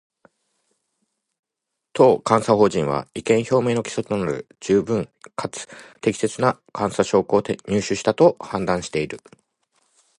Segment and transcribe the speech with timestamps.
[1.93, 5.67] 当監査法人は、意見表明の基礎となる十分かつ
[6.01, 9.19] 適切な監査証拠を入手したと判断している